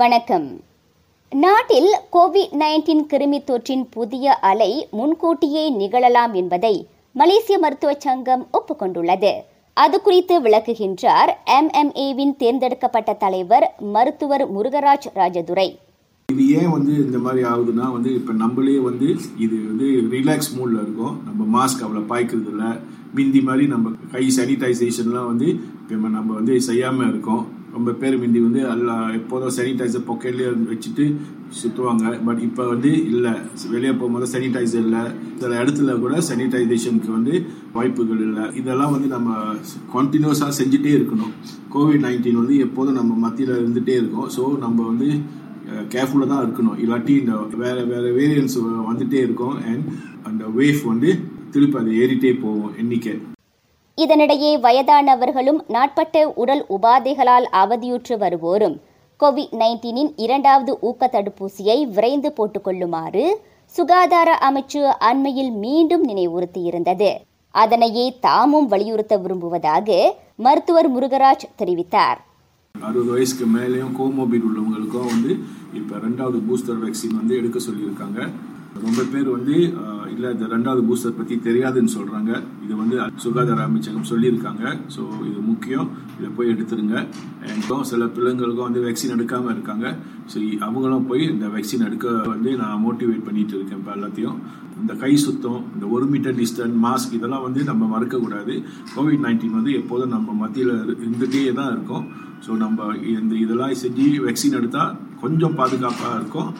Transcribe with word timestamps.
வணக்கம். 0.00 0.46
நாட்டில் 1.32 1.90
Covid 2.14 2.52
nineteen 2.62 3.04
கிருமி 3.10 3.38
தொற்றின் 3.48 3.84
புதிய 3.94 4.34
அலை 4.48 4.68
முன்கூட்டியே 4.98 5.62
நிகழலாம் 5.78 6.34
என்பதை 6.40 6.72
மலேசிய 7.20 7.56
மருத்துவ 7.62 7.92
சங்கம் 8.04 8.44
ஒப்புக்கொண்டுள்ளது. 8.58 9.32
அது 9.76 9.96
குறித்து 10.06 10.36
விளக்குகின்றார் 10.46 11.32
எம்எம்ஏவின் 11.56 12.34
தேர்ந்தெடுக்கப்பட்ட 12.42 13.14
தலைவர் 13.24 13.66
மருத்துவர் 13.94 14.44
முருகராஜ் 14.56 15.08
ராஜதுரை. 15.20 15.68
இது 16.28 16.46
ஏன் 16.60 16.72
வந்து 16.76 16.92
இந்த 17.06 17.20
மாதிரி 17.26 17.42
ஆகுதுன்னா 17.52 17.86
வந்து 17.96 18.12
இப்போ 18.20 18.34
நம்மளே 18.44 18.78
வந்து 18.88 19.08
இது 19.46 19.58
வந்து 19.70 19.88
ரிலாக்ஸ் 20.16 20.54
மூடில் 20.56 20.82
இருக்கும். 20.84 21.14
நம்ம 21.28 21.48
மாஸ்க் 21.56 21.84
அவ்வளோ 21.86 22.02
பாய்க்கிறது 22.12 22.52
இல்லை 22.54 22.72
மிந்தி 23.18 23.42
மாதிரி 23.50 23.66
நம்ம 23.74 23.94
கை 24.16 24.26
சானிடைசேஷன்லாம் 24.38 25.30
வந்து 25.32 25.48
இப்போ 25.82 26.08
நம்ம 26.18 26.30
வந்து 26.40 26.56
செய்யாமல் 26.70 27.10
இருக்கோம். 27.12 27.44
ரொம்ப 27.74 27.90
பேர் 28.00 28.14
மிந்தி 28.20 28.40
வந்து 28.44 28.60
எல்லா 28.74 28.94
எப்போதும் 29.18 29.54
சானிடைசர் 29.56 30.04
பாக்கெட்லேயே 30.08 30.50
வச்சுட்டு 30.70 31.04
சுற்றுவாங்க 31.60 32.04
பட் 32.26 32.40
இப்போ 32.46 32.62
வந்து 32.72 32.90
இல்லை. 33.12 33.32
வெளியே 33.74 33.92
போகும்போது 34.00 34.26
சானிடைசர் 34.32 34.84
இல்லை. 34.86 35.02
சில 35.40 35.50
இடத்துல 35.62 35.96
கூட 36.04 36.14
சானிடைசேஷனுக்கு 36.28 37.10
வந்து 37.18 37.34
வாய்ப்புகள் 37.76 38.22
இல்லை. 38.28 38.44
இதெல்லாம் 38.60 38.94
வந்து 38.96 39.08
நம்ம 39.16 39.36
கண்டினியூஸாக 39.96 40.58
செஞ்சுட்டே 40.60 40.92
இருக்கணும். 40.98 41.32
கோவிட் 41.74 42.04
நைன்டீன் 42.06 42.40
வந்து 42.42 42.58
எப்போதும் 42.66 43.00
நம்ம 43.00 43.18
மத்தியில் 43.26 43.58
இருந்துகிட்டே 43.60 43.96
இருக்கும். 44.02 44.28
ஸோ 44.36 44.44
நம்ம 44.66 44.78
வந்து 44.90 45.08
கேர்ஃபுல்லாக 45.94 46.28
தான் 46.32 46.44
இருக்கணும். 46.44 46.76
இல்லாட்டி 46.84 47.14
இந்த 47.22 47.32
வேற 47.64 47.76
வேற 47.94 48.04
வேரியன்ஸ் 48.20 48.58
வந்துட்டே 48.90 49.20
இருக்கும். 49.26 49.56
அண்ட் 49.70 49.84
அந்த 50.30 50.44
வேவ் 50.58 50.80
வந்து 50.92 51.10
திருப்பி 51.54 51.78
அது 51.82 51.90
ஏறிட்டே 52.02 52.32
போவோம் 52.44 52.72
எண்ணிக்கை. 52.82 53.14
இதனிடையே 54.02 54.50
வயதானவர்களும் 54.64 55.60
நாட்பட்ட 55.74 56.16
உடல் 56.42 56.64
உபாதைகளால் 56.76 57.46
அவதியுற்று 57.62 58.14
வருவோரும். 58.24 58.76
கோவிட் 59.20 59.54
நைன்டீனின் 59.60 60.10
இரண்டாவது 60.24 60.72
ஊக்க 60.88 61.10
தடுப்பூசியை 61.14 61.78
விரைந்து 61.96 62.30
போட்டுக்கொள்ளுமாறு 62.36 63.24
சுகாதார 63.74 64.28
அமைச்சு 64.48 64.82
அண்மையில் 65.08 65.50
மீண்டும் 65.64 66.04
நினைவுறுத்தியிருந்தது. 66.08 67.10
அதனையே 67.50 68.06
தாமும் 68.20 68.68
வலியுறுத்த 68.68 69.16
விரும்புவதாக 69.16 69.98
மருத்துவர் 70.46 70.88
முருகராஜ் 70.94 71.44
தெரிவித்தார். 71.62 72.18
அறுபது 72.74 73.10
வயசுக்கு 73.14 73.46
மேலேயும் 73.56 73.94
கோமோபிட் 73.98 74.46
உள்ளவங்களுக்கும் 74.48 75.10
வந்து 75.12 75.32
இப்போ 75.80 75.94
ரெண்டாவது 76.06 76.40
பூஸ்டர் 76.48 76.80
வேக்சின் 76.84 77.18
வந்து 77.20 77.34
எடுக்க 77.40 77.58
சொல்லியிருக்காங்க. 77.68 78.18
ரொம்ப 78.84 79.00
பேர் 79.12 79.28
வந்து 79.36 79.56
இல்லை 80.14 80.28
இந்த 80.34 80.46
ரெண்டாவது 80.54 80.82
பூஸ்டர் 80.88 81.16
பற்றி 81.18 81.34
தெரியாதுன்னு 81.48 81.92
சொல்கிறாங்க 81.96 82.30
இது 82.64 82.74
வந்து 82.82 82.96
சுகாதார 83.24 83.64
அமைச்சகம் 83.68 84.08
சொல்லியிருக்காங்க. 84.10 84.64
ஸோ 84.94 85.02
இது 85.30 85.40
முக்கியம். 85.50 85.88
இதை 86.18 86.28
போய் 86.36 86.52
எடுத்துருங்க. 86.52 86.96
எனக்கும் 87.48 87.84
சில 87.90 88.04
பிள்ளைங்களுக்கும் 88.16 88.68
வந்து 88.68 88.84
வேக்சின் 88.86 89.14
எடுக்காமல் 89.16 89.54
இருக்காங்க. 89.56 89.86
ஸோ 90.32 90.38
அவங்களும் 90.68 91.08
போய் 91.10 91.24
இந்த 91.34 91.48
வேக்சின் 91.56 91.86
எடுக்க 91.88 92.06
வந்து 92.34 92.52
நான் 92.62 92.82
மோட்டிவேட் 92.86 93.26
பண்ணிட்டு 93.28 93.56
இருக்கேன் 93.58 93.80
இப்போ 93.80 93.92
எல்லாத்தையும். 93.96 94.38
இந்த 94.82 94.94
கை 95.02 95.12
சுத்தம் 95.24 95.60
இந்த 95.74 95.84
ஒரு 95.94 96.06
மீட்டர் 96.12 96.38
டிஸ்டன்ஸ் 96.40 96.78
மாஸ்க் 96.86 97.16
இதெல்லாம் 97.18 97.44
வந்து 97.46 97.60
நம்ம 97.70 97.84
மறக்கக்கூடாது. 97.94 98.54
கோவிட் 98.94 99.24
நைன்டீன் 99.26 99.58
வந்து 99.58 99.72
எப்போதும் 99.80 100.14
நம்ம 100.16 100.34
மத்தியில் 100.42 100.74
இருந்துகிட்டே 101.02 101.44
தான் 101.60 101.72
இருக்கும். 101.76 102.06
ஸோ 102.46 102.50
நம்ம 102.64 102.88
இந்த 103.20 103.34
இதெல்லாம் 103.44 103.78
செஞ்சு 103.84 104.04
வேக்சின் 104.26 104.58
எடுத்தால் 104.58 104.92
கொஞ்சம் 105.22 105.56
பாதுகாப்பாக 105.60 106.18
இருக்கும். 106.18 106.50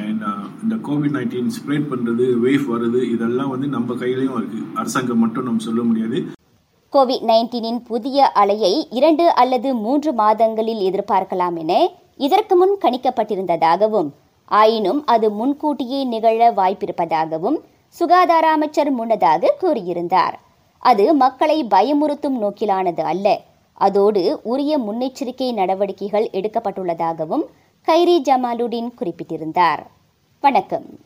அண்ட் 0.00 0.24
uh, 0.30 0.42
இந்த 0.64 0.74
கோவிட் 0.86 1.14
நைன்டீன் 1.16 1.54
ஸ்ப்ரெட் 1.56 1.86
பண்ணுறது 1.90 2.24
வேவ் 2.42 2.66
வருது 2.72 2.91
இதெல்லாம் 3.14 3.48
வந்து 3.48 3.66
நம்ம 3.66 3.94
கையிலையும் 3.94 4.36
இருக்குது 4.38 4.72
அரசாங்கம் 4.74 5.18
மட்டும் 5.18 5.44
நம்ம 5.44 5.60
சொல்ல 5.60 5.82
முடியாது. 5.82 6.24
கோவிட் 6.92 7.24
நைன்டீனின் 7.30 7.78
புதிய 7.84 8.32
அலையை 8.34 8.86
இரண்டு 8.90 9.34
அல்லது 9.34 9.74
மூன்று 9.74 10.12
மாதங்களில் 10.12 10.82
எதிர்பார்க்கலாம் 10.88 11.56
என 11.56 11.90
இதற்கு 12.16 12.56
முன் 12.56 12.76
கணிக்கப்பட்டிருந்ததாகவும் 12.80 14.10
ஆயினும் 14.44 15.06
அது 15.06 15.30
முன்கூட்டியே 15.30 16.04
நிகழ 16.04 16.52
வாய்ப்பிருப்பதாகவும் 16.52 17.56
சுகாதார 17.88 18.50
அமைச்சர் 18.50 18.90
முன்னதாக 18.90 19.56
கூறியிருந்தார். 19.60 20.34
அது 20.78 21.14
மக்களை 21.14 21.64
பயமுறுத்தும் 21.64 22.38
நோக்கிலானது 22.42 23.00
அல்ல. 23.00 23.40
அதோடு 23.74 24.40
உரிய 24.42 24.78
முன்னெச்சரிக்கை 24.78 25.52
நடவடிக்கைகள் 25.52 26.28
எடுக்கப்பட்டுள்ளதாகவும் 26.32 27.44
கைரி 27.88 28.20
ஜமாலுடீன் 28.20 28.94
குறிப்பிட்டிருந்தார். 28.94 29.90
வணக்கம். 30.40 30.98